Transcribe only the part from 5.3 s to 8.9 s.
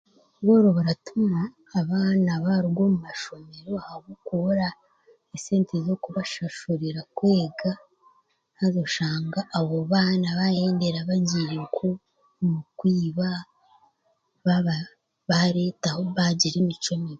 esente ezokubashashurira kwega haza